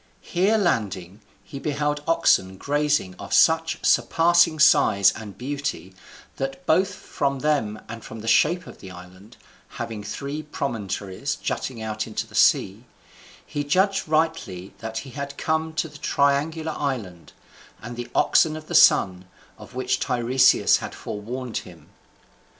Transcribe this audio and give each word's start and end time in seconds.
Here 0.23 0.57
landing, 0.57 1.21
he 1.43 1.59
beheld 1.59 2.01
oxen 2.07 2.57
grazing 2.57 3.13
of 3.19 3.35
such 3.35 3.77
surpassing 3.85 4.57
size 4.57 5.11
and 5.15 5.37
beauty 5.37 5.93
that, 6.37 6.65
both 6.65 6.95
from 6.95 7.41
them 7.41 7.79
and 7.87 8.03
from 8.03 8.21
the 8.21 8.27
shape 8.27 8.65
of 8.65 8.79
the 8.79 8.89
Island 8.89 9.37
(having 9.77 10.03
three 10.03 10.41
promontories 10.41 11.35
jutting 11.35 11.77
into 11.77 12.25
the 12.25 12.33
sea), 12.33 12.85
he 13.45 13.63
judged 13.63 14.07
rightly 14.07 14.73
that 14.79 14.97
he 14.97 15.13
was 15.15 15.33
come 15.37 15.71
to 15.73 15.87
the 15.87 15.99
Triangular 15.99 16.73
island 16.75 17.33
and 17.79 17.95
the 17.95 18.09
oxen 18.15 18.57
of 18.57 18.65
the 18.65 18.73
Sun, 18.73 19.25
of 19.59 19.75
which 19.75 19.99
Tiresias 19.99 20.77
had 20.77 20.95
forewarned 20.95 21.57
him. 21.57 21.89